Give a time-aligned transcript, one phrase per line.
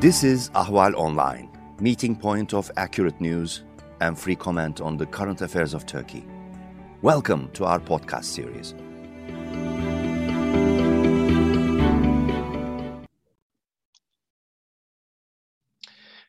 [0.00, 3.64] This is Ahval Online, meeting point of accurate news
[4.00, 6.24] and free comment on the current affairs of Turkey.
[7.02, 8.72] Welcome to our podcast series.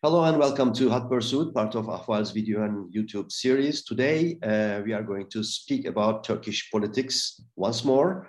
[0.03, 3.85] Hello and welcome to Hot Pursuit, part of Ahval's video and YouTube series.
[3.85, 8.27] Today, uh, we are going to speak about Turkish politics once more,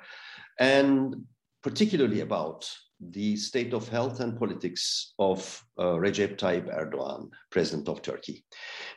[0.61, 1.17] and
[1.65, 2.71] particularly about
[3.11, 8.45] the state of health and politics of uh, Recep Tayyip Erdogan, president of Turkey.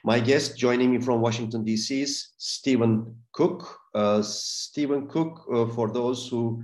[0.04, 2.02] My guest joining me from Washington, D.C.
[2.02, 3.78] is Stephen Cook.
[3.94, 6.64] Uh, Stephen Cook, uh, for those who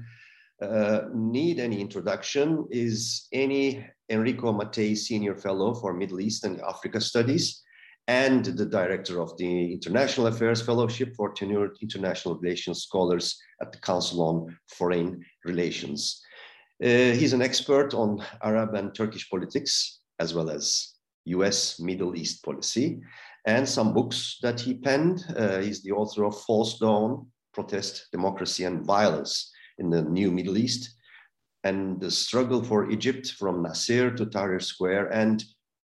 [0.61, 7.01] uh, need Eni introduction, is any Enrico Mattei Senior Fellow for Middle East and Africa
[7.01, 7.63] Studies
[8.07, 13.77] and the director of the International Affairs Fellowship for Tenured International Relations Scholars at the
[13.77, 16.21] Council on Foreign Relations.
[16.83, 22.43] Uh, he's an expert on Arab and Turkish politics, as well as US Middle East
[22.43, 22.99] policy,
[23.45, 25.23] and some books that he penned.
[25.37, 30.57] Uh, he's the author of False Dawn, Protest, Democracy, and Violence in the New Middle
[30.57, 30.95] East,
[31.63, 35.43] and the struggle for Egypt from Nasser to Tahrir Square, and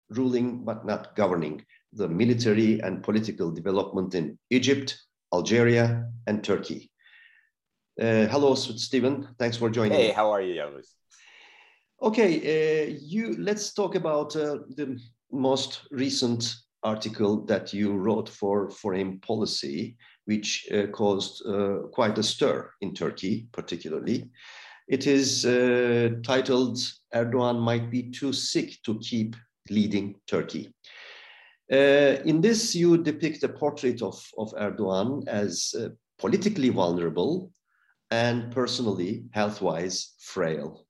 [0.09, 1.63] ruling but not governing
[1.93, 4.99] the military and political development in Egypt,
[5.35, 6.91] Algeria, and Turkey.
[7.99, 9.27] Uh, hello, Stephen.
[9.39, 9.99] Thanks for joining.
[9.99, 10.89] Hey, how are you, Yavuz?
[12.03, 15.01] Okay, uh, you let's talk about uh, the
[15.33, 22.23] most recent article that you wrote for Foreign Policy, which uh, caused uh, quite a
[22.23, 24.29] stir in Turkey, particularly.
[24.89, 26.77] It is uh, titled
[27.15, 29.37] "Erdogan might be too sick to keep
[29.71, 30.71] leading Turkey."
[31.71, 35.75] in this, you depict a portrait of, of Erdogan as
[36.19, 37.51] politically vulnerable
[38.11, 40.87] and personally, health wise, frail.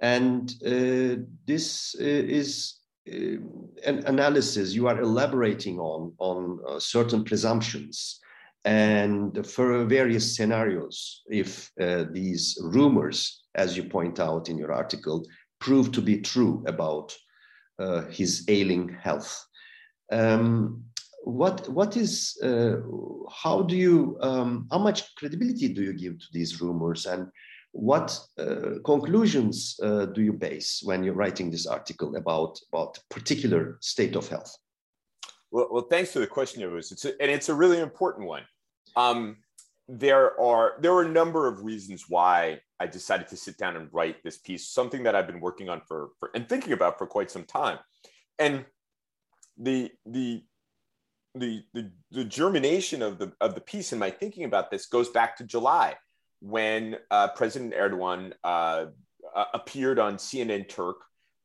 [0.00, 3.38] And uh, this uh, is uh,
[3.84, 8.18] an analysis you are elaborating on, on uh, certain presumptions
[8.64, 11.72] and for various scenarios if
[12.12, 15.26] these rumors, as you point out in your article,
[15.58, 17.12] prove to be true about
[18.08, 19.44] his ailing health.
[20.12, 20.84] Um,
[21.24, 22.76] what what is uh,
[23.30, 27.06] how do you um, how much credibility do you give to these rumors?
[27.06, 27.28] And
[27.72, 33.78] what uh, conclusions uh, do you base when you're writing this article about about particular
[33.80, 34.56] state of health?
[35.50, 38.42] Well, well thanks for the question it's a, and it's a really important one.
[38.96, 39.36] Um,
[39.88, 43.88] there are there are a number of reasons why I decided to sit down and
[43.92, 47.06] write this piece something that I've been working on for, for and thinking about for
[47.06, 47.78] quite some time.
[48.38, 48.64] And
[49.56, 50.42] the the
[51.34, 55.08] the, the, the germination of the, of the piece and my thinking about this goes
[55.08, 55.94] back to July
[56.40, 58.86] when uh, President Erdogan uh,
[59.34, 60.96] uh, appeared on CNN Turk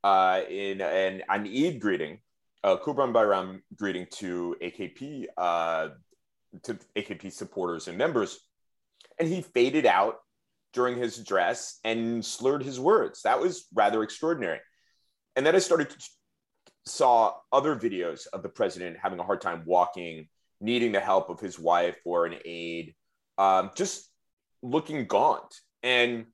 [0.04, 2.20] uh, in an, an Eid greeting,
[2.64, 5.90] a Kurban Bayram greeting to AKP, uh,
[6.64, 8.40] to AKP supporters and members.
[9.20, 10.18] And he faded out
[10.74, 13.22] during his address and slurred his words.
[13.22, 14.60] That was rather extraordinary.
[15.36, 15.98] And then I started to
[16.88, 20.28] saw other videos of the president having a hard time walking,
[20.60, 22.96] needing the help of his wife or an aide,
[23.38, 24.10] um, just
[24.62, 25.54] looking gaunt.
[25.84, 26.26] And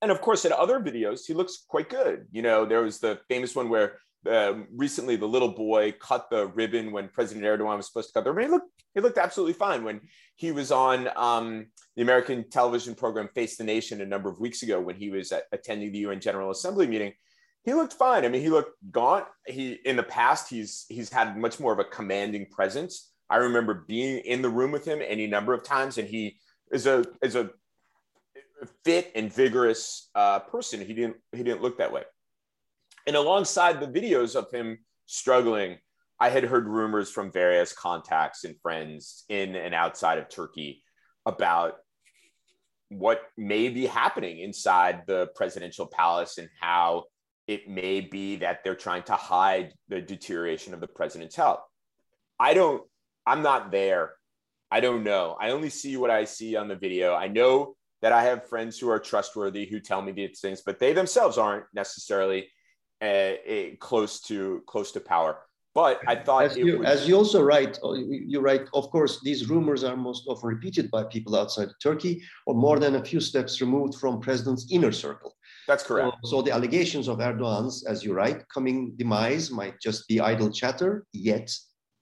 [0.00, 2.26] and of course, in other videos, he looks quite good.
[2.30, 3.98] You know, there was the famous one where
[4.30, 8.24] um, recently the little boy cut the ribbon when President Erdogan was supposed to cut
[8.24, 8.50] the ribbon.
[8.50, 10.00] He looked, he looked absolutely fine when
[10.36, 11.66] he was on um,
[11.96, 15.32] the American television program Face the Nation a number of weeks ago when he was
[15.32, 17.12] at, attending the UN General Assembly meeting
[17.64, 18.24] he looked fine.
[18.24, 19.26] I mean, he looked gaunt.
[19.46, 23.12] He in the past he's he's had much more of a commanding presence.
[23.30, 26.38] I remember being in the room with him any number of times, and he
[26.70, 27.50] is a is a
[28.84, 30.80] fit and vigorous uh, person.
[30.80, 32.04] He didn't he didn't look that way.
[33.06, 35.78] And alongside the videos of him struggling,
[36.20, 40.82] I had heard rumors from various contacts and friends in and outside of Turkey
[41.26, 41.74] about
[42.88, 47.04] what may be happening inside the presidential palace and how
[47.48, 51.60] it may be that they're trying to hide the deterioration of the president's health.
[52.38, 52.82] I don't,
[53.26, 54.12] I'm not there.
[54.70, 55.36] I don't know.
[55.40, 57.14] I only see what I see on the video.
[57.14, 60.78] I know that I have friends who are trustworthy who tell me these things, but
[60.78, 62.48] they themselves aren't necessarily
[63.00, 63.32] uh,
[63.80, 65.38] close to close to power.
[65.74, 68.62] But I thought, as you, as you also write, uh, you write.
[68.74, 72.96] Of course, these rumors are most often repeated by people outside Turkey, or more than
[72.96, 75.36] a few steps removed from president's inner circle.
[75.68, 76.16] That's correct.
[76.24, 80.50] So, so, the allegations of Erdogan's, as you write, coming demise might just be idle
[80.50, 81.04] chatter.
[81.12, 81.54] Yet,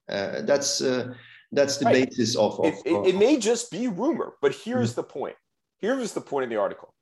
[0.09, 1.13] uh, that's uh,
[1.51, 2.09] that's the right.
[2.09, 2.57] basis of.
[2.61, 5.01] of, it, it, it, may just be rumor, but here's mm-hmm.
[5.01, 5.35] the point.
[5.79, 6.93] Here is the point of the article.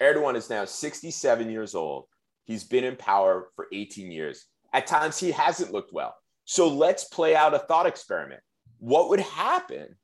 [0.00, 2.04] Erdogan is now 67 years old.
[2.44, 4.46] He's been in power for 18 years.
[4.72, 6.14] At times, he hasn't looked well.
[6.44, 8.40] So let's play out a thought experiment.
[8.78, 9.96] What would happen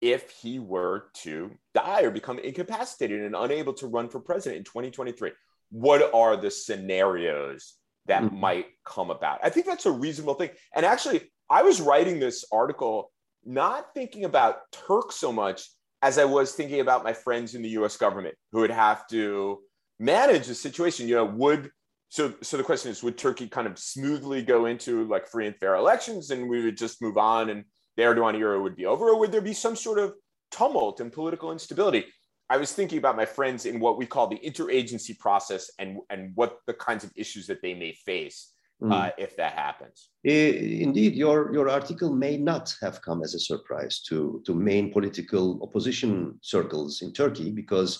[0.00, 4.64] if he were to die or become incapacitated and unable to run for president in
[4.64, 5.30] 2023?
[5.70, 7.74] What are the scenarios
[8.06, 8.40] that mm-hmm.
[8.40, 9.40] might come about?
[9.42, 10.50] I think that's a reasonable thing.
[10.74, 13.10] And actually, I was writing this article
[13.44, 15.68] not thinking about Turk so much
[16.02, 19.60] as I was thinking about my friends in the US government who would have to
[19.98, 21.08] manage the situation.
[21.08, 21.70] You know, would
[22.08, 25.56] so so the question is would Turkey kind of smoothly go into like free and
[25.56, 27.64] fair elections and we would just move on and
[27.96, 30.14] the Erdogan era would be over, or would there be some sort of
[30.50, 32.06] tumult and political instability?
[32.50, 36.32] I was thinking about my friends in what we call the interagency process and, and
[36.34, 38.52] what the kinds of issues that they may face
[38.82, 38.92] mm.
[38.92, 40.10] uh, if that happens.
[40.24, 45.60] Indeed, your, your article may not have come as a surprise to, to main political
[45.62, 47.98] opposition circles in Turkey because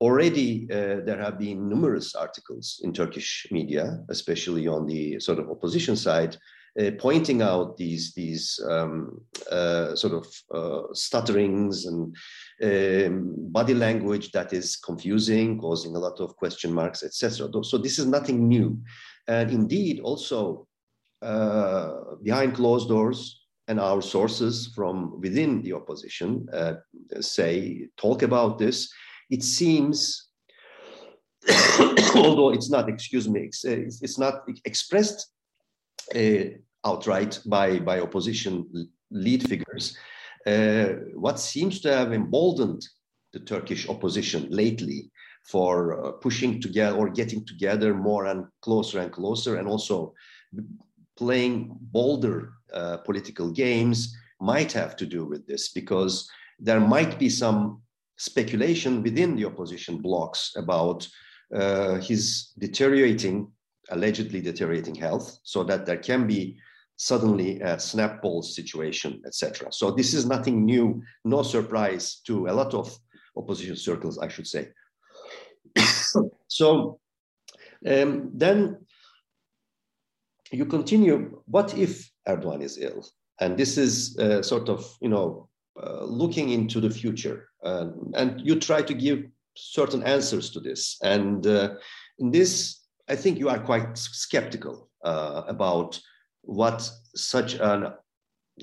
[0.00, 5.48] already uh, there have been numerous articles in Turkish media, especially on the sort of
[5.48, 6.36] opposition side,
[6.78, 9.20] uh, pointing out these these um,
[9.50, 12.14] uh, sort of uh, stutterings and
[12.62, 17.48] um, body language that is confusing, causing a lot of question marks, etc.
[17.64, 18.78] So this is nothing new,
[19.26, 20.66] and indeed also
[21.22, 21.92] uh,
[22.22, 23.42] behind closed doors.
[23.68, 26.74] And our sources from within the opposition uh,
[27.18, 28.88] say talk about this.
[29.28, 30.28] It seems
[32.14, 35.32] although it's not, excuse me, it's, it's not expressed
[36.14, 36.44] uh,
[36.86, 39.96] outright by, by opposition lead figures.
[40.46, 42.86] Uh, what seems to have emboldened
[43.32, 45.10] the Turkish opposition lately
[45.44, 50.14] for uh, pushing together or getting together more and closer and closer, and also
[51.16, 56.28] playing bolder uh, political games might have to do with this because
[56.58, 57.80] there might be some
[58.16, 61.06] speculation within the opposition blocks about
[61.54, 63.50] uh, his deteriorating,
[63.90, 66.58] allegedly deteriorating health, so that there can be
[66.96, 69.68] suddenly a snap poll situation, etc.
[69.70, 72.96] So this is nothing new, no surprise to a lot of
[73.36, 74.68] opposition circles, I should say.
[76.48, 76.98] so
[77.86, 78.78] um, then
[80.50, 83.06] you continue, what if Erdogan is ill?
[83.40, 85.48] And this is uh, sort of, you know,
[85.82, 87.48] uh, looking into the future.
[87.62, 90.96] Uh, and you try to give certain answers to this.
[91.02, 91.74] And uh,
[92.18, 96.00] in this, I think you are quite skeptical uh, about
[96.46, 97.96] what such a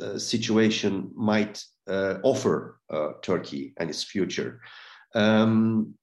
[0.02, 4.62] uh, situation might uh, offer uh, Turkey and its future.
[5.14, 5.94] Um,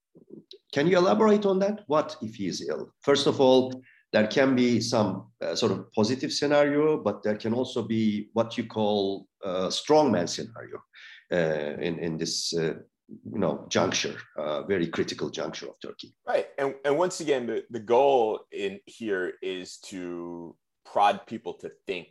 [0.73, 1.83] can you elaborate on that?
[1.87, 2.93] What if he is ill?
[3.01, 3.83] First of all,
[4.13, 8.57] there can be some uh, sort of positive scenario, but there can also be what
[8.59, 10.79] you call a strongman scenario
[11.33, 12.75] uh, in, in this uh,
[13.33, 17.65] you know juncture uh, very critical juncture of turkey right and, and once again the,
[17.71, 20.55] the goal in here is to
[20.93, 22.09] prod people to think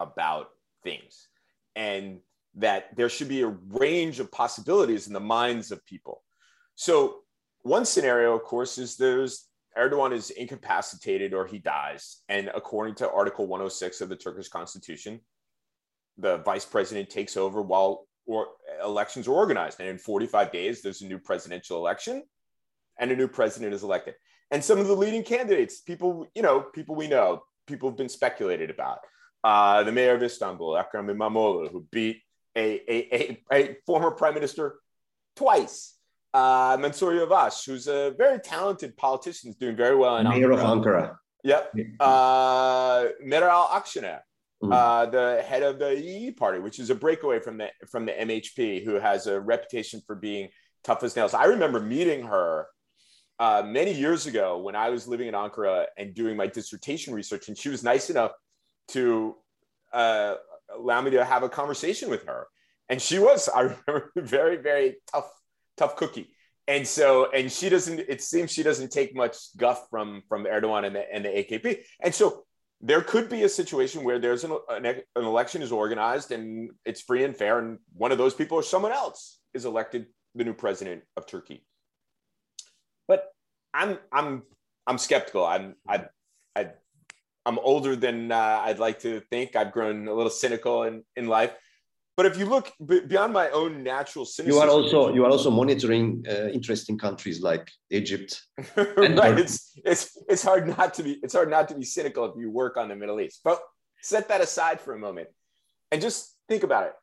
[0.00, 0.48] about
[0.82, 1.28] things
[1.76, 2.18] and
[2.54, 6.22] that there should be a range of possibilities in the minds of people.
[6.74, 7.20] So,
[7.62, 9.46] one scenario, of course, is there's
[9.78, 12.22] Erdogan is incapacitated or he dies.
[12.28, 15.20] And according to Article 106 of the Turkish constitution,
[16.18, 18.48] the vice president takes over while or
[18.84, 19.80] elections are organized.
[19.80, 22.22] And in 45 days, there's a new presidential election
[22.98, 24.14] and a new president is elected.
[24.50, 28.08] And some of the leading candidates, people, you know, people we know, people have been
[28.08, 28.98] speculated about.
[29.44, 32.18] Uh, the mayor of Istanbul, Ekrem İmamoğlu, who beat
[32.56, 34.76] a, a, a, a former prime minister
[35.36, 35.94] twice.
[36.34, 40.54] Uh, Mansur Yavaş, who's a very talented politician, is doing very well in mayor Ankara.
[40.54, 41.16] of Ankara.
[41.44, 41.74] Yep.
[41.98, 44.20] Uh, Meral Akşener,
[44.62, 44.72] mm-hmm.
[44.72, 48.12] uh, the head of the İYİ party, which is a breakaway from the from the
[48.12, 50.48] MHP, who has a reputation for being
[50.84, 51.34] tough as nails.
[51.34, 52.66] I remember meeting her
[53.42, 57.48] uh, many years ago when I was living in Ankara and doing my dissertation research,
[57.48, 58.30] and she was nice enough
[58.90, 59.34] to
[59.92, 60.36] uh,
[60.72, 62.46] allow me to have a conversation with her.
[62.88, 65.28] And she was, I remember, very, very tough,
[65.76, 66.28] tough cookie.
[66.68, 67.98] And so, and she doesn't.
[67.98, 71.78] It seems she doesn't take much guff from from Erdogan and the and the AKP.
[71.98, 72.44] And so,
[72.80, 77.00] there could be a situation where there's an, an, an election is organized and it's
[77.00, 80.06] free and fair, and one of those people or someone else is elected
[80.36, 81.64] the new president of Turkey.
[83.12, 83.22] But
[83.74, 84.42] I'm I'm
[84.88, 85.44] I'm skeptical.
[85.44, 86.06] I'm I
[86.56, 86.62] I
[87.44, 89.54] I'm older than uh, I'd like to think.
[89.54, 91.52] I've grown a little cynical in in life.
[92.16, 92.66] But if you look
[93.12, 97.42] beyond my own natural cynicism, you are also you are also monitoring uh, interesting countries
[97.50, 98.30] like Egypt.
[98.76, 102.34] right, it's it's it's hard not to be it's hard not to be cynical if
[102.42, 103.40] you work on the Middle East.
[103.44, 103.58] But
[104.00, 105.28] set that aside for a moment
[105.90, 106.94] and just think about it.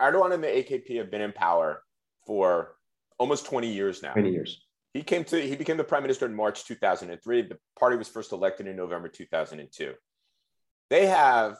[0.00, 1.82] Erdogan and the AKP have been in power
[2.26, 2.76] for
[3.18, 4.12] almost 20 years now.
[4.12, 4.65] 20 years.
[4.96, 7.42] He came to he became the prime minister in March 2003.
[7.42, 9.92] The party was first elected in November 2002.
[10.88, 11.58] They have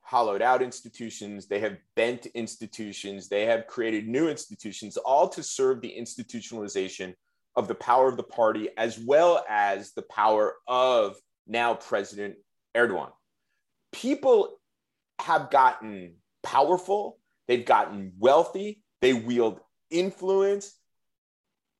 [0.00, 5.82] hollowed out institutions, they have bent institutions, they have created new institutions, all to serve
[5.82, 7.14] the institutionalization
[7.56, 12.36] of the power of the party as well as the power of now President
[12.74, 13.10] Erdogan.
[13.92, 14.58] People
[15.20, 19.60] have gotten powerful, they've gotten wealthy, they wield
[19.90, 20.74] influence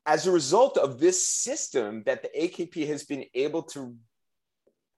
[0.06, 3.94] as a result of this system that the AKP has been able to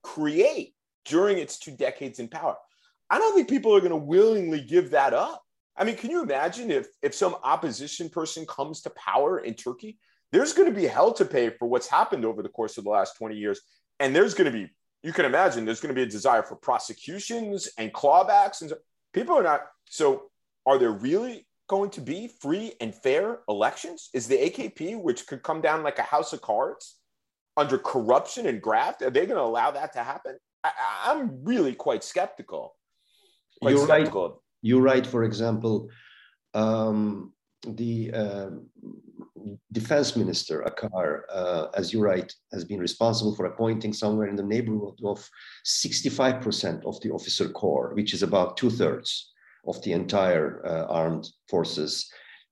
[0.03, 2.57] create during its two decades in power.
[3.11, 5.43] I don't think people are going to willingly give that up.
[5.77, 9.99] I mean, can you imagine if if some opposition person comes to power in Turkey?
[10.33, 12.91] There's going to be hell to pay for what's happened over the course of the
[12.91, 13.61] last 20 years.
[14.01, 14.69] And there's going to be,
[15.03, 18.61] you can imagine, there's going to be a desire for prosecutions and clawbacks.
[18.61, 18.77] And so
[19.13, 19.61] people are not.
[19.89, 20.31] So,
[20.67, 24.11] are there really going to be free and fair elections?
[24.13, 26.97] Is the AKP, which could come down like a house of cards
[27.57, 30.37] under corruption and graft, are they going to allow that to happen?
[30.65, 32.75] I, am really quite skeptical.
[33.61, 34.29] Quite you're skeptical.
[34.29, 34.39] right.
[34.63, 35.07] You're right.
[35.07, 35.91] For example,
[36.55, 37.33] um,
[37.67, 38.51] the uh,
[39.73, 44.43] defense minister Akar, uh, as you write, has been responsible for appointing somewhere in the
[44.43, 45.29] neighborhood of
[45.67, 49.34] 65% of the officer corps, which is about two thirds
[49.67, 52.11] of the entire uh, armed forces,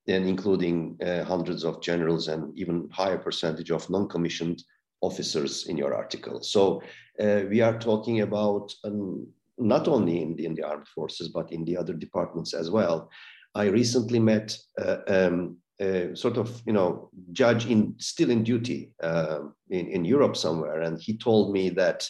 [0.08, 4.62] and including uh, hundreds of generals and even higher percentage of non-commissioned
[5.00, 6.42] officers in your article.
[6.42, 6.82] So
[7.20, 9.26] uh, we are talking about um,
[9.58, 13.10] not only in the, in the armed forces, but in the other departments as well.
[13.54, 18.92] I recently met uh, um, a sort of, you know, judge in still in duty
[19.02, 19.40] uh,
[19.70, 22.08] in, in Europe somewhere, and he told me that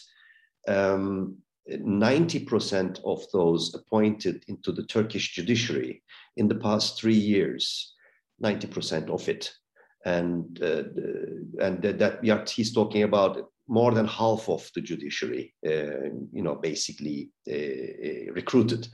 [0.67, 1.37] um,
[1.69, 6.03] 90% of those appointed into the Turkish judiciary
[6.37, 7.93] in the past three years,
[8.43, 9.53] 90% of it
[10.05, 10.83] and uh,
[11.59, 17.31] and that he's talking about more than half of the judiciary, uh, you know, basically
[17.49, 18.87] uh, uh recruited,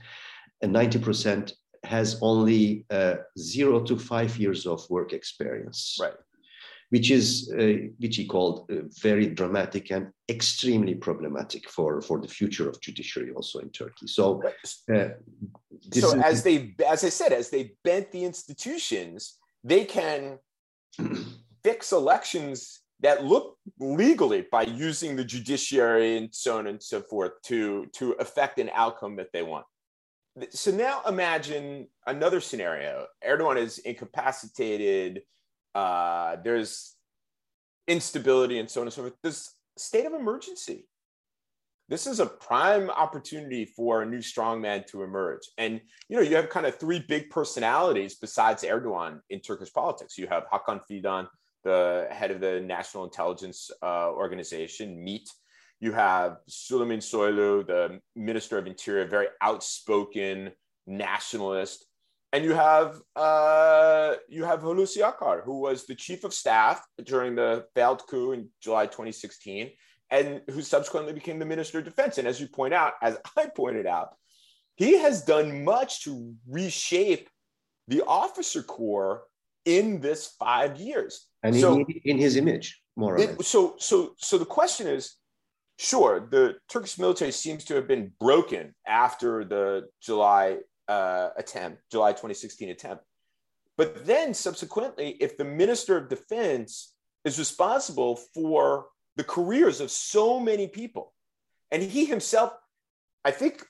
[0.62, 1.52] and ninety percent
[1.84, 5.96] has only uh, zero to five years of work experience.
[6.00, 6.14] Right.
[6.90, 8.68] Which is uh, which he called
[9.00, 14.08] very dramatic and extremely problematic for for the future of judiciary also in Turkey.
[14.08, 14.42] So,
[14.88, 15.16] so
[15.92, 20.38] is, as they as I said, as they bent the institutions, they can
[21.62, 27.32] fix elections that look legally by using the judiciary and so on and so forth
[27.44, 29.64] to, to affect an outcome that they want.
[30.50, 33.06] So now imagine another scenario.
[33.26, 35.22] Erdogan is incapacitated.
[35.74, 36.96] Uh, there's
[37.86, 39.14] instability and so on and so forth.
[39.22, 40.86] This state of emergency.
[41.88, 45.40] This is a prime opportunity for a new strongman to emerge.
[45.58, 50.16] And you know, you have kind of three big personalities besides Erdogan in Turkish politics.
[50.16, 51.26] You have Hakan Fidan,
[51.64, 55.26] the head of the National Intelligence uh, Organization, MIT.
[55.80, 60.52] You have Süleyman Soylu, the Minister of Interior, very outspoken
[60.86, 61.86] nationalist.
[62.32, 67.34] And you have uh, you have Hulusi Akar, who was the chief of staff during
[67.34, 69.70] the failed coup in July 2016,
[70.10, 72.18] and who subsequently became the Minister of Defense.
[72.18, 74.14] And as you point out, as I pointed out,
[74.76, 77.28] he has done much to reshape
[77.88, 79.24] the officer corps
[79.64, 81.26] in this five years.
[81.42, 83.46] And so, in, in his image, more or less.
[83.46, 85.16] So, so, so the question is,
[85.78, 90.58] sure, the Turkish military seems to have been broken after the July
[90.90, 93.04] uh, attempt, July 2016 attempt.
[93.78, 96.92] But then subsequently, if the Minister of Defense
[97.24, 101.12] is responsible for the careers of so many people,
[101.70, 102.52] and he himself,
[103.24, 103.64] I think,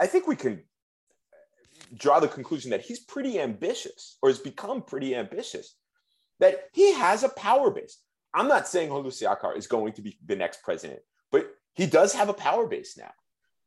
[0.00, 0.64] I think we can
[1.96, 5.76] draw the conclusion that he's pretty ambitious or has become pretty ambitious,
[6.40, 7.98] that he has a power base.
[8.34, 11.00] I'm not saying Hulusi Akar is going to be the next president,
[11.30, 13.12] but he does have a power base now.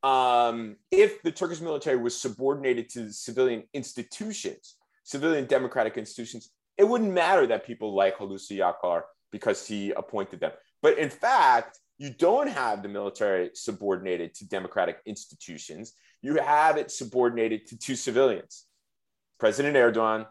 [0.04, 7.12] Um, if the Turkish military was subordinated to civilian institutions, civilian democratic institutions, it wouldn't
[7.12, 10.52] matter that people like Hulusi Akar because he appointed them.
[10.82, 15.94] But in fact, you don't have the military subordinated to democratic institutions.
[16.22, 18.66] You have it subordinated to two civilians,
[19.40, 20.28] President Erdogan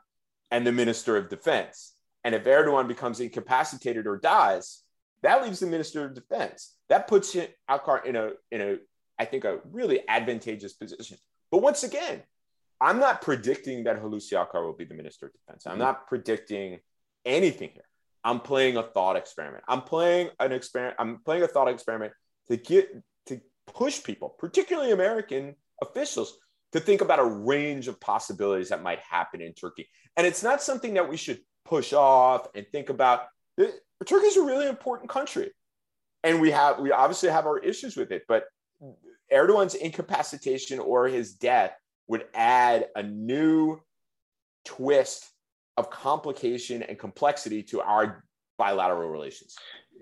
[0.51, 1.95] and the Minister of Defense.
[2.23, 4.83] And if Erdogan becomes incapacitated or dies,
[5.23, 6.77] that leaves the Minister of Defense.
[6.89, 7.37] That puts
[7.69, 8.77] Akar in a, in a,
[9.19, 11.19] I think, a really advantageous position.
[11.51, 12.23] But once again,
[12.81, 15.67] I'm not predicting that Hulusi Akar will be the Minister of Defense.
[15.67, 15.83] I'm mm-hmm.
[15.83, 16.81] not predicting
[17.25, 17.85] anything here.
[18.23, 19.65] I'm playing a thought experiment.
[19.69, 20.97] I'm playing an experiment.
[20.99, 22.13] I'm playing a thought experiment
[22.49, 22.91] to get
[23.27, 26.37] to push people, particularly American officials,
[26.73, 29.89] to think about a range of possibilities that might happen in Turkey.
[30.17, 33.27] And it's not something that we should push off and think about.
[33.59, 35.53] Turkey is a really important country,
[36.23, 38.25] and we have we obviously have our issues with it.
[38.29, 38.45] But
[39.33, 41.73] Erdogan's incapacitation or his death
[42.09, 43.81] would add a new
[44.65, 45.33] twist
[45.77, 48.25] of complication and complexity to our
[48.59, 49.57] bilateral relations.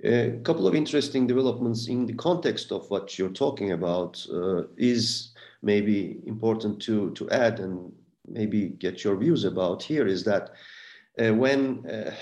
[0.05, 5.33] A couple of interesting developments in the context of what you're talking about uh, is
[5.63, 7.93] maybe important to, to add and
[8.29, 10.51] maybe get your views about here is that
[11.19, 12.13] uh, when uh,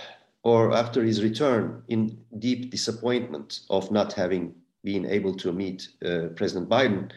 [0.44, 6.28] or after his return in deep disappointment of not having been able to meet uh,
[6.34, 7.10] President Biden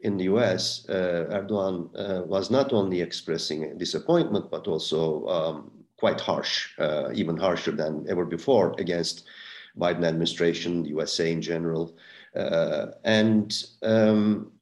[0.00, 6.20] in the US, uh, Erdogan uh, was not only expressing disappointment, but also um, quite
[6.20, 9.24] harsh, uh, even harsher than ever before against
[9.76, 11.96] Biden administration, the USA in general.
[12.34, 14.52] And um,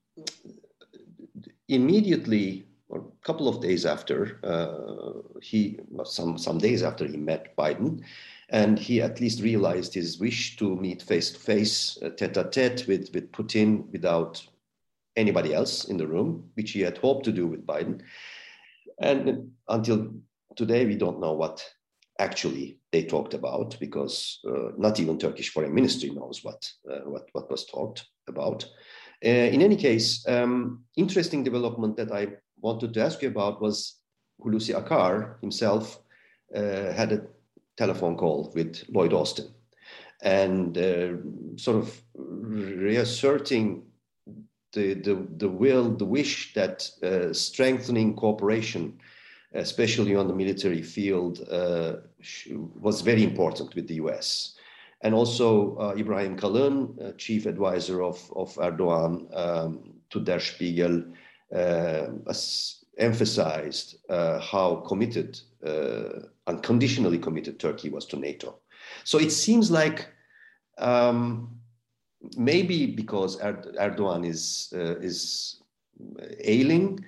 [1.69, 7.55] immediately, or a couple of days after, uh, he, some, some days after he met
[7.57, 8.03] Biden,
[8.49, 12.87] and he at least realized his wish to meet face to face, tete a tete
[12.87, 14.45] with, with Putin without
[15.17, 18.03] anybody else in the room, which he had hoped to do with Biden.
[19.01, 20.15] And until
[20.55, 21.65] today, we don't know what
[22.19, 27.29] actually they talked about because uh, not even Turkish foreign ministry knows what, uh, what,
[27.33, 28.65] what was talked about.
[29.25, 32.29] Uh, in any case, um, interesting development that I
[32.61, 33.97] wanted to ask you about was
[34.41, 35.99] Hulusi Akar himself
[36.55, 37.27] uh, had a
[37.77, 39.47] telephone call with Lloyd Austin.
[40.23, 41.17] And uh,
[41.57, 43.83] sort of reasserting
[44.73, 48.99] the, the, the will, the wish that uh, strengthening cooperation,
[49.55, 51.97] especially on the military field, uh,
[52.79, 54.57] was very important with the US.
[55.03, 61.05] And also uh, Ibrahim Kalin, uh, chief advisor of, of Erdogan um, to Der Spiegel,
[61.55, 62.07] uh,
[62.99, 65.39] emphasized uh, how committed,
[66.47, 68.59] unconditionally committed Turkey was to NATO.
[69.05, 70.09] So it seems like
[70.79, 71.59] um,
[72.37, 75.63] maybe because Erdogan is uh, is
[76.45, 77.05] ailing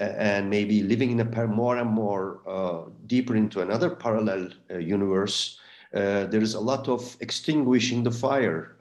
[0.00, 4.78] uh, and maybe living in a more and more uh, deeper into another parallel uh,
[4.78, 5.58] universe.
[5.94, 8.76] Uh, there is a lot of extinguishing the fire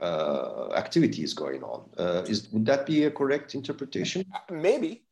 [0.76, 1.84] activities going on.
[2.26, 4.26] is would that be a correct interpretation?
[4.50, 5.04] Maybe.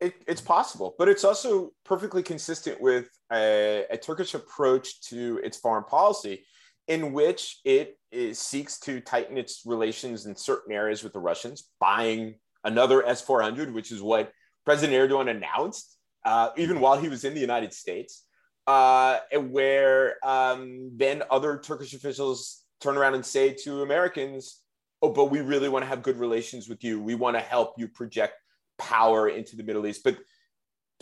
[0.00, 5.56] It, it's possible, but it's also perfectly consistent with a, a Turkish approach to its
[5.56, 6.44] foreign policy,
[6.86, 7.96] in which it
[8.32, 13.72] seeks to tighten its relations in certain areas with the Russians, buying another S 400,
[13.72, 14.32] which is what
[14.64, 18.24] President Erdogan announced uh, even while he was in the United States,
[18.66, 24.60] uh, where um, then other Turkish officials turn around and say to Americans,
[25.02, 27.00] Oh, but we really want to have good relations with you.
[27.00, 28.34] We want to help you project
[28.78, 30.02] power into the Middle East.
[30.04, 30.18] But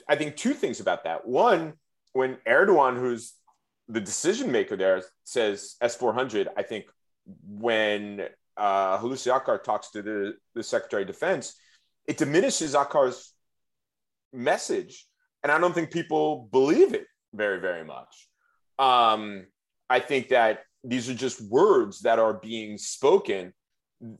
[0.09, 1.27] I think two things about that.
[1.27, 1.75] One,
[2.13, 3.35] when Erdogan, who's
[3.89, 6.87] the decision maker there says S400, I think
[7.47, 11.55] when uh, Hulusi Akar talks to the, the Secretary of Defense,
[12.07, 13.33] it diminishes Akar's
[14.33, 15.07] message.
[15.43, 18.29] And I don't think people believe it very, very much.
[18.79, 19.47] Um,
[19.89, 23.53] I think that these are just words that are being spoken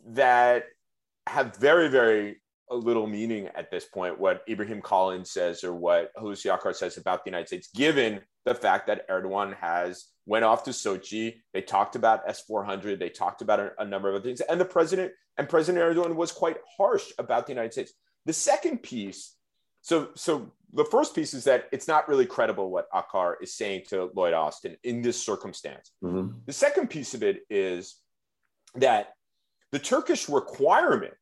[0.09, 0.65] that
[1.27, 2.41] have very, very
[2.75, 7.25] little meaning at this point what Ibrahim Kalin says or what Hulusi Akar says about
[7.25, 11.43] the United States, given the fact that Erdogan has went off to Sochi.
[11.53, 12.99] They talked about S-400.
[12.99, 14.41] They talked about a, a number of other things.
[14.41, 17.93] And the president and President Erdogan was quite harsh about the United States.
[18.27, 19.35] The second piece,
[19.83, 23.83] so, so the first piece is that it's not really credible what Akar is saying
[23.89, 25.93] to Lloyd Austin in this circumstance.
[26.03, 26.39] Mm-hmm.
[26.47, 27.97] The second piece of it is
[28.77, 29.15] that
[29.73, 31.15] the Turkish requirement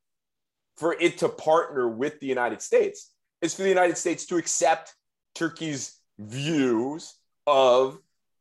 [0.77, 4.95] for it to partner with the United States is for the United States to accept
[5.35, 7.99] Turkey's views of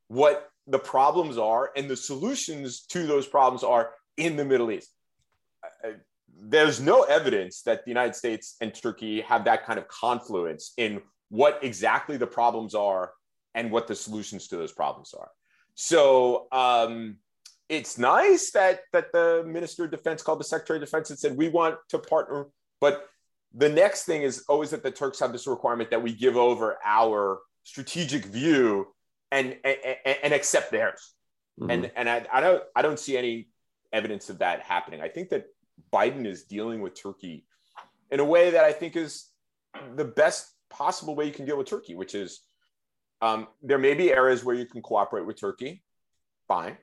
[0.08, 4.90] what the problems are and the solutions to those problems are in the Middle East.
[6.34, 11.02] There's no evidence that the United States and Turkey have that kind of confluence in
[11.28, 13.12] what exactly the problems are
[13.54, 15.30] and what the solutions to those problems are.
[15.74, 17.16] So um,
[17.68, 21.36] it's nice that that the Minister of Defense called the Secretary of Defense and said
[21.36, 22.46] we want to partner,
[22.80, 23.08] but
[23.54, 26.78] the next thing is always that the Turks have this requirement that we give over
[26.84, 28.88] our strategic view
[29.30, 29.76] and and,
[30.22, 31.14] and accept theirs.
[31.60, 31.70] Mm-hmm.
[31.70, 33.48] And and I, I don't I don't see any
[33.92, 35.00] evidence of that happening.
[35.00, 35.46] I think that
[35.92, 37.44] Biden is dealing with Turkey
[38.10, 39.28] in a way that I think is
[39.94, 42.40] the best possible way you can deal with Turkey, which is
[43.20, 45.82] um, there may be areas where you can cooperate with Turkey,
[46.48, 46.76] fine.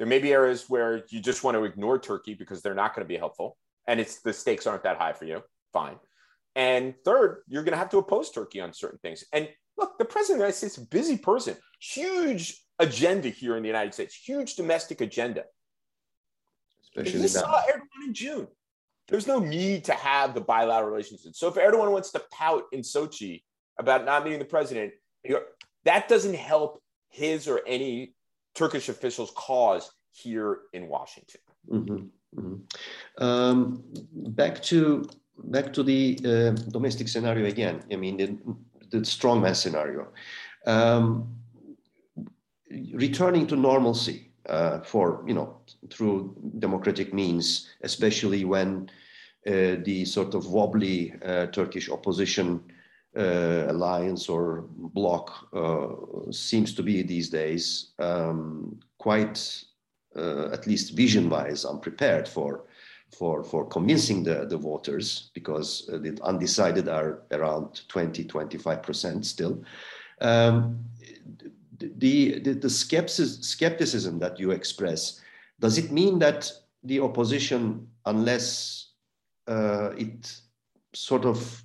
[0.00, 3.04] There may be areas where you just want to ignore Turkey because they're not going
[3.04, 5.42] to be helpful, and it's the stakes aren't that high for you,
[5.74, 5.96] fine.
[6.56, 9.24] And third, you're going to have to oppose Turkey on certain things.
[9.34, 13.58] And look, the president of the United States is a busy person, huge agenda here
[13.58, 15.44] in the United States, huge domestic agenda.
[16.82, 18.48] Especially we saw Erdogan in June.
[19.06, 21.28] There's no need to have the bilateral relations.
[21.34, 23.42] So if Erdogan wants to pout in Sochi
[23.78, 24.94] about not meeting the president,
[25.84, 28.14] that doesn't help his or any
[28.54, 31.40] Turkish officials' cause here in Washington.
[31.70, 32.40] Mm-hmm.
[32.40, 33.24] Mm-hmm.
[33.24, 33.82] Um,
[34.12, 35.08] back to
[35.44, 37.82] back to the uh, domestic scenario again.
[37.90, 38.38] I mean, the,
[38.90, 40.08] the strongman scenario.
[40.66, 41.36] Um,
[42.92, 45.60] returning to normalcy uh, for you know
[45.90, 48.90] through democratic means, especially when
[49.46, 52.62] uh, the sort of wobbly uh, Turkish opposition
[53.16, 59.64] alliance or bloc uh, seems to be these days um, quite,
[60.16, 62.64] uh, at least vision-wise, unprepared for
[63.18, 69.64] for for convincing the the voters because the undecided are around 20 25 percent still.
[70.20, 70.84] Um,
[71.80, 75.20] the, the, the skepticism that you express,
[75.58, 76.52] does it mean that
[76.84, 78.88] the opposition, unless
[79.48, 80.40] uh, it
[80.92, 81.64] sort of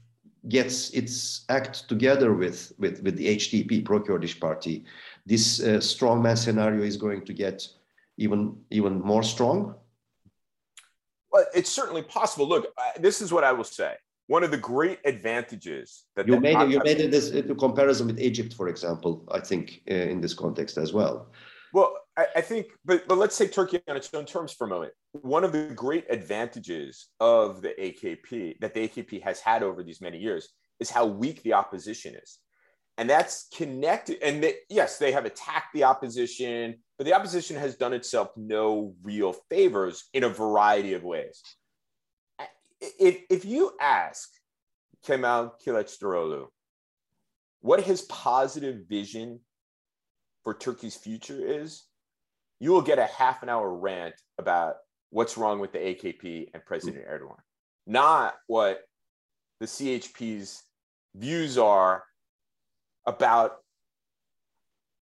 [0.49, 4.85] gets its act together with, with, with the HDP, pro-Kurdish party,
[5.25, 7.67] this uh, strong man scenario is going to get
[8.17, 9.75] even, even more strong?
[11.31, 12.47] Well, it's certainly possible.
[12.47, 12.67] Look,
[12.99, 13.95] this is what I will say
[14.27, 18.67] one of the great advantages that you made you made this comparison with Egypt, for
[18.67, 19.23] example.
[19.31, 21.27] I think uh, in this context as well.
[21.73, 24.93] Well, I, think, but but let's take Turkey on its own terms for a moment.
[25.11, 29.99] One of the great advantages of the AKP that the AKP has had over these
[29.99, 30.47] many years
[30.79, 32.39] is how weak the opposition is,
[32.97, 34.19] and that's connected.
[34.23, 38.93] And they, yes, they have attacked the opposition, but the opposition has done itself no
[39.03, 41.41] real favors in a variety of ways
[42.99, 44.29] if, if you ask
[45.05, 46.47] Kemal Kılıçdaroğlu
[47.61, 49.39] what his positive vision
[50.43, 51.83] for Turkey's future is,
[52.59, 54.77] you will get a half an hour rant about
[55.09, 57.37] what's wrong with the AKP and President Erdogan,
[57.85, 58.81] not what
[59.59, 60.63] the CHP's
[61.15, 62.03] views are
[63.05, 63.57] about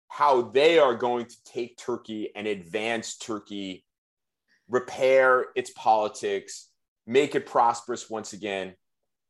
[0.07, 3.83] how they are going to take Turkey and advance Turkey,
[4.69, 6.69] repair its politics,
[7.07, 8.75] make it prosperous once again.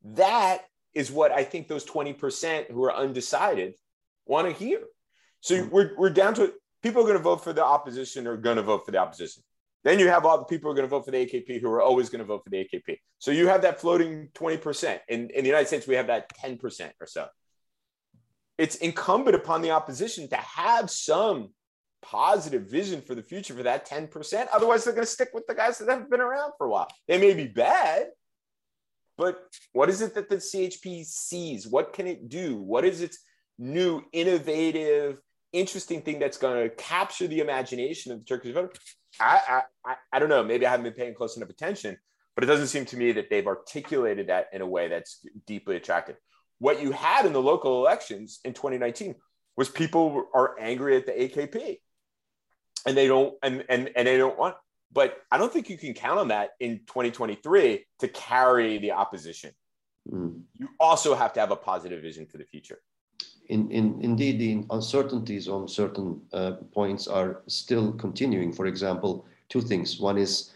[0.02, 3.74] That is what I think those 20% who are undecided
[4.26, 4.80] want to hear.
[5.40, 5.70] So hmm.
[5.70, 6.52] we're, we're down to
[6.84, 9.42] people are going to vote for the opposition or going to vote for the opposition.
[9.84, 11.68] Then you have all the people who are going to vote for the AKP who
[11.70, 12.98] are always going to vote for the AKP.
[13.18, 14.98] So you have that floating 20%.
[15.08, 17.26] In, in the United States, we have that 10% or so.
[18.58, 21.54] It's incumbent upon the opposition to have some
[22.02, 24.46] positive vision for the future for that 10%.
[24.52, 26.88] Otherwise, they're going to stick with the guys that have been around for a while.
[27.08, 28.08] They may be bad,
[29.16, 29.38] but
[29.72, 31.66] what is it that the CHP sees?
[31.66, 32.58] What can it do?
[32.58, 33.18] What is its
[33.58, 35.18] new, innovative,
[35.54, 38.72] interesting thing that's going to capture the imagination of the Turkish voter?
[39.20, 40.42] I, I, I don't know.
[40.42, 41.96] Maybe I haven't been paying close enough attention,
[42.34, 45.76] but it doesn't seem to me that they've articulated that in a way that's deeply
[45.76, 46.16] attractive.
[46.58, 49.14] What you had in the local elections in 2019
[49.56, 51.78] was people are angry at the AKP
[52.86, 54.54] and they don't and and and they don't want
[54.92, 59.50] but i don't think you can count on that in 2023 to carry the opposition
[60.10, 60.40] mm.
[60.54, 62.78] you also have to have a positive vision for the future
[63.48, 68.52] in, in, indeed the uncertainties on certain uh, points are still continuing.
[68.52, 70.00] For example two things.
[70.00, 70.50] One is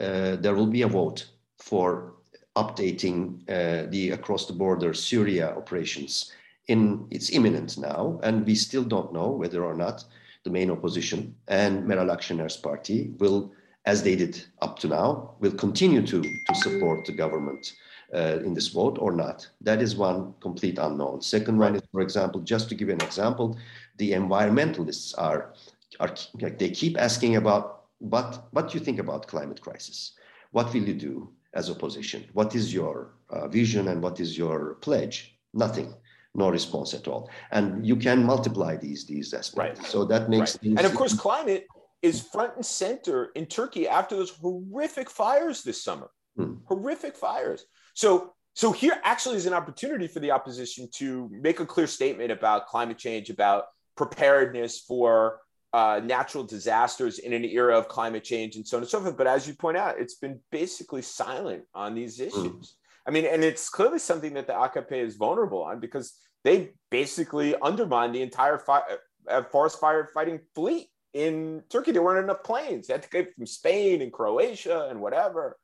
[0.00, 1.26] uh, there will be a vote
[1.58, 2.14] for
[2.56, 6.32] updating uh, the across the border syria operations.
[6.66, 10.04] In it's imminent now and we still don't know whether or not
[10.44, 13.50] the main opposition, and Meral Akşener's party will,
[13.86, 17.72] as they did up to now, will continue to, to support the government
[18.14, 19.48] uh, in this vote or not.
[19.60, 21.20] That is one complete unknown.
[21.20, 23.58] Second one is, for example, just to give you an example,
[23.98, 25.54] the environmentalists are,
[26.00, 30.12] are they keep asking about what, what do you think about climate crisis?
[30.52, 32.24] What will you do as opposition?
[32.32, 35.36] What is your uh, vision and what is your pledge?
[35.52, 35.94] Nothing
[36.34, 37.30] no response at all.
[37.52, 39.80] And you can multiply these these aspects.
[39.80, 39.88] Right.
[39.88, 40.78] So that makes right.
[40.78, 41.66] and of course climate
[42.02, 46.10] is front and center in Turkey after those horrific fires this summer.
[46.36, 46.54] Hmm.
[46.66, 47.64] Horrific fires.
[47.94, 52.30] So so here actually is an opportunity for the opposition to make a clear statement
[52.30, 53.64] about climate change, about
[53.96, 55.40] preparedness for
[55.72, 59.16] uh, natural disasters in an era of climate change and so on and so forth.
[59.16, 62.28] But as you point out, it's been basically silent on these hmm.
[62.28, 62.44] issues.
[62.44, 62.74] Mm.
[63.06, 67.54] I mean, and it's clearly something that the AKP is vulnerable on because they basically
[67.60, 68.82] undermined the entire fi-
[69.28, 71.90] uh, forest firefighting fleet in Turkey.
[71.90, 72.86] There weren't enough planes.
[72.86, 75.56] They had to get from Spain and Croatia and whatever.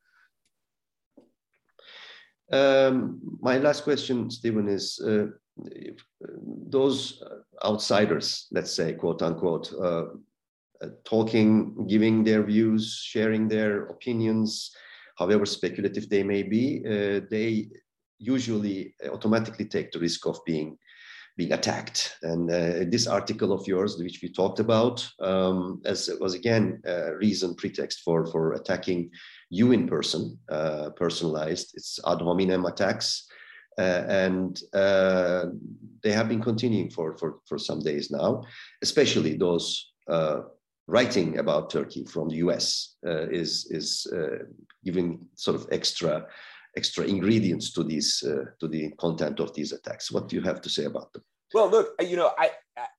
[2.53, 5.27] Um, my last question, Stephen, is uh,
[6.69, 7.23] those
[7.65, 10.07] outsiders, let's say, quote unquote, uh,
[10.83, 14.75] uh, talking, giving their views, sharing their opinions,
[15.19, 17.69] however speculative they may be, uh, they
[18.19, 20.77] usually automatically take the risk of being
[21.37, 22.17] being attacked.
[22.23, 27.15] And uh, this article of yours, which we talked about, um, as was again a
[27.17, 29.11] reason, pretext for for attacking
[29.51, 31.73] you in person, uh, personalized.
[31.75, 33.27] It's ad hominem attacks,
[33.79, 35.47] uh, and uh,
[36.03, 38.43] they have been continuing for for for some days now,
[38.83, 39.93] especially those.
[40.09, 40.43] Uh,
[40.87, 44.09] writing about Turkey from the US is is
[44.85, 46.27] giving sort of extra
[46.77, 50.11] extra ingredients to these uh, to the content of these attacks.
[50.11, 51.23] What do you have to say about them?
[51.55, 52.51] Well, look, you know, I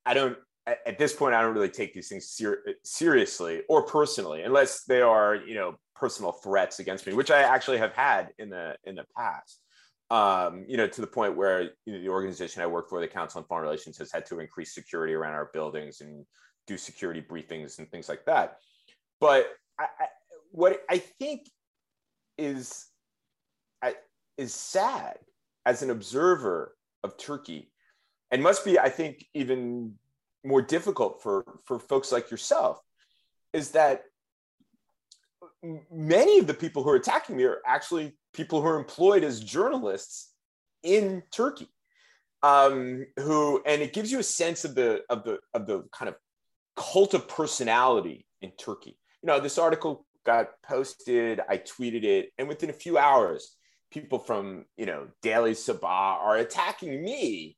[0.06, 0.38] I don't
[0.68, 5.02] at this point I don't really take these things ser- seriously or personally unless they
[5.02, 8.96] are you know personal threats against me, which I actually have had in the in
[8.96, 9.62] the past.
[10.10, 13.08] Um, you know, to the point where you know, the organization I work for, the
[13.08, 16.26] Council on Foreign Relations, has had to increase security around our buildings and
[16.68, 18.58] do security briefings and things like that.
[19.22, 19.48] But
[19.80, 20.06] I, I,
[20.50, 21.50] what I think
[22.38, 22.88] is
[24.38, 25.20] is sad
[25.66, 27.72] as an observer of Turkey
[28.32, 29.94] and must be, I think, even
[30.44, 32.82] more difficult for, for folks like yourself
[33.54, 34.04] is that
[35.92, 39.40] many of the people who are attacking me are actually people who are employed as
[39.40, 40.34] journalists
[40.84, 41.68] in Turkey.
[42.44, 46.10] Um, who and it gives you a sense of the of the of the kind
[46.10, 46.16] of
[46.76, 48.98] cult of personality in Turkey.
[49.22, 53.56] You know, this article got posted, I tweeted it, and within a few hours,
[53.92, 57.58] people from you know Daily Sabah are attacking me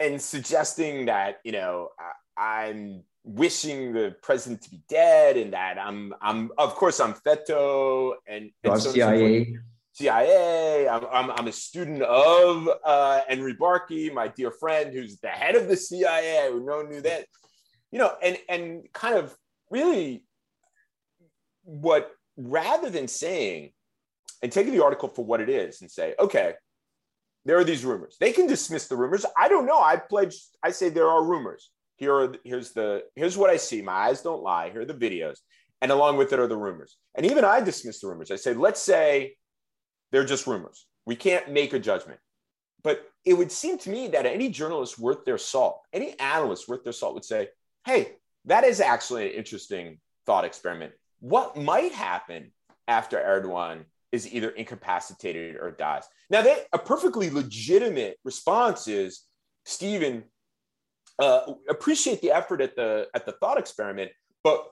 [0.00, 1.90] and suggesting that you know
[2.38, 7.12] I, am wishing the president to be dead and that I'm I'm of course I'm
[7.12, 9.58] FETÖ and, and so CIA.
[9.92, 10.88] CIA.
[10.88, 15.56] I'm, I'm, I'm, a student of uh, Henry Barkey, my dear friend, who's the head
[15.56, 16.50] of the CIA.
[16.52, 17.26] Who no knew that,
[17.90, 19.34] you know, and and kind of
[19.70, 20.22] really
[21.64, 23.72] what rather than saying
[24.42, 26.54] and taking the article for what it is and say, okay,
[27.44, 28.16] there are these rumors.
[28.20, 29.24] They can dismiss the rumors.
[29.36, 29.80] I don't know.
[29.80, 30.36] I pledge.
[30.62, 31.70] I say there are rumors.
[31.96, 33.82] Here are here's the here's what I see.
[33.82, 34.70] My eyes don't lie.
[34.70, 35.38] Here are the videos,
[35.80, 36.96] and along with it are the rumors.
[37.14, 38.30] And even I dismiss the rumors.
[38.30, 39.36] I say, let's say
[40.12, 40.86] they're just rumors.
[41.06, 42.20] We can't make a judgment.
[42.82, 46.84] But it would seem to me that any journalist worth their salt, any analyst worth
[46.84, 47.48] their salt would say,
[47.84, 48.12] hey,
[48.44, 50.92] that is actually an interesting thought experiment.
[51.20, 52.52] What might happen
[52.86, 56.04] after Erdogan is either incapacitated or dies.
[56.30, 59.22] Now, they, a perfectly legitimate response is,
[59.64, 60.24] Stephen,
[61.18, 64.10] uh, appreciate the effort at the at the thought experiment,
[64.44, 64.66] but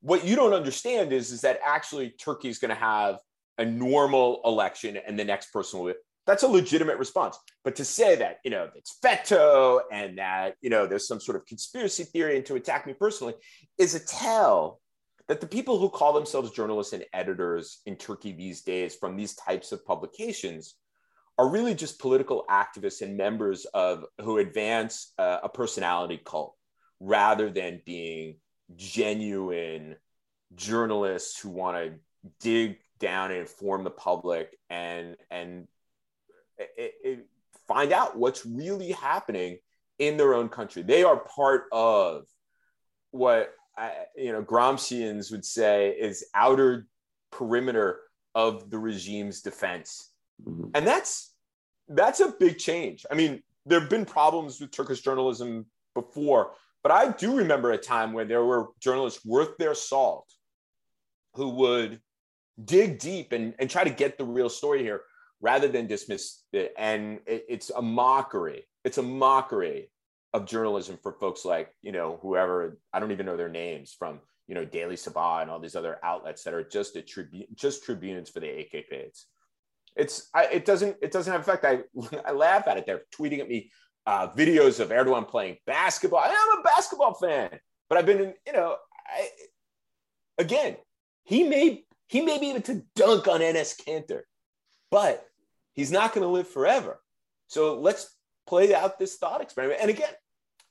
[0.00, 3.18] what you don't understand is is that actually Turkey is going to have
[3.58, 5.86] a normal election and the next person will.
[5.88, 5.94] Be,
[6.26, 7.38] that's a legitimate response.
[7.64, 11.36] But to say that you know it's FETÖ and that you know there's some sort
[11.36, 13.34] of conspiracy theory and to attack me personally
[13.78, 14.80] is a tell
[15.28, 19.34] that the people who call themselves journalists and editors in Turkey these days from these
[19.34, 20.74] types of publications
[21.38, 26.54] are really just political activists and members of who advance uh, a personality cult
[27.00, 28.36] rather than being
[28.74, 29.96] genuine
[30.54, 31.92] journalists who want to
[32.40, 35.68] dig down and inform the public and and
[36.58, 37.26] it, it,
[37.68, 39.58] find out what's really happening
[39.98, 40.82] in their own country.
[40.82, 42.24] They are part of
[43.10, 46.86] what I, you know, Gramscians would say is outer
[47.30, 48.00] perimeter
[48.34, 50.10] of the regime's defense.
[50.44, 50.70] Mm-hmm.
[50.74, 51.34] And that's
[51.88, 53.06] that's a big change.
[53.10, 57.78] I mean, there have been problems with Turkish journalism before, but I do remember a
[57.78, 60.30] time when there were journalists worth their salt
[61.34, 62.00] who would
[62.64, 65.02] dig deep and, and try to get the real story here
[65.40, 66.72] rather than dismiss it.
[66.78, 68.66] And it, it's a mockery.
[68.84, 69.90] It's a mockery
[70.32, 74.20] of journalism for folks like you know whoever I don't even know their names from
[74.46, 77.84] you know Daily Sabah and all these other outlets that are just a tribune just
[77.84, 78.92] tribunes for the AKP.
[78.92, 79.26] It's
[79.96, 81.64] it's I, it doesn't it doesn't have effect.
[81.64, 81.80] I
[82.26, 82.86] I laugh at it.
[82.86, 83.70] They're tweeting at me
[84.06, 86.20] uh, videos of Erdogan playing basketball.
[86.20, 89.28] I'm a basketball fan, but I've been in, you know I
[90.38, 90.76] again
[91.24, 94.22] he may he may be able to dunk on Enes Kanter,
[94.90, 95.24] but
[95.72, 97.00] he's not going to live forever.
[97.48, 99.80] So let's play out this thought experiment.
[99.80, 100.12] And again,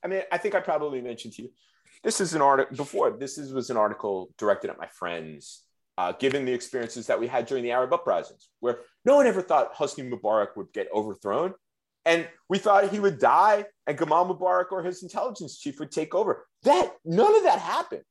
[0.02, 1.50] I mean, I think I probably mentioned to you,
[2.02, 3.10] this is an article before.
[3.10, 5.62] This is, was an article directed at my friends,
[5.98, 9.42] uh, given the experiences that we had during the Arab uprisings, where no one ever
[9.42, 11.54] thought Hosni Mubarak would get overthrown.
[12.04, 16.14] And we thought he would die and Gamal Mubarak or his intelligence chief would take
[16.14, 16.46] over.
[16.62, 18.04] That none of that happened.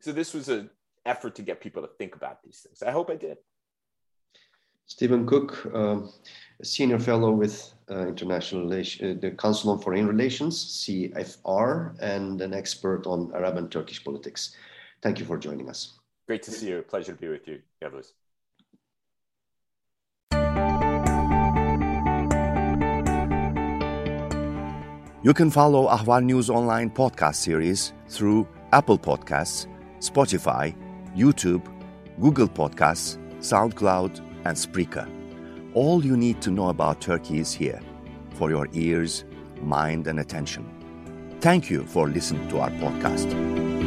[0.00, 0.70] So this was an
[1.06, 2.82] effort to get people to think about these things.
[2.82, 3.38] I hope I did.
[4.86, 6.00] Stephen Cook, uh,
[6.64, 8.82] senior fellow with uh, international uh,
[9.20, 14.56] the Council on Foreign Relations (CFR) and an expert on Arab and Turkish politics.
[15.00, 15.99] Thank you for joining us.
[16.30, 16.82] Great to see you.
[16.82, 18.12] Pleasure to be with you, Yavuz.
[25.24, 29.66] You can follow Ahval News Online podcast series through Apple Podcasts,
[29.98, 30.72] Spotify,
[31.16, 31.66] YouTube,
[32.20, 35.08] Google Podcasts, SoundCloud, and Spreaker.
[35.74, 37.80] All you need to know about Turkey is here
[38.34, 39.24] for your ears,
[39.60, 40.64] mind, and attention.
[41.40, 43.79] Thank you for listening to our podcast.